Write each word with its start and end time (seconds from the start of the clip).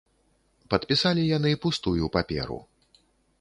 Падпісалі 0.73 1.25
яны 1.37 1.51
пустую 1.67 2.11
паперу. 2.17 2.59